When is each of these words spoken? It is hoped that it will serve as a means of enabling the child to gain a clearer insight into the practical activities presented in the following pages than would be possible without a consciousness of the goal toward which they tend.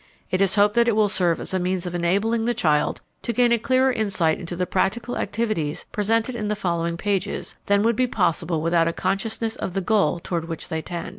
It 0.31 0.41
is 0.41 0.55
hoped 0.55 0.73
that 0.77 0.87
it 0.87 0.95
will 0.95 1.09
serve 1.09 1.39
as 1.39 1.53
a 1.53 1.59
means 1.59 1.85
of 1.85 1.93
enabling 1.93 2.45
the 2.45 2.55
child 2.55 3.01
to 3.21 3.31
gain 3.31 3.51
a 3.51 3.59
clearer 3.59 3.91
insight 3.93 4.39
into 4.39 4.55
the 4.55 4.65
practical 4.65 5.15
activities 5.15 5.85
presented 5.91 6.33
in 6.35 6.47
the 6.47 6.55
following 6.55 6.97
pages 6.97 7.55
than 7.67 7.83
would 7.83 7.95
be 7.95 8.07
possible 8.07 8.63
without 8.63 8.87
a 8.87 8.93
consciousness 8.93 9.55
of 9.57 9.75
the 9.75 9.79
goal 9.81 10.19
toward 10.19 10.45
which 10.45 10.69
they 10.69 10.81
tend. 10.81 11.09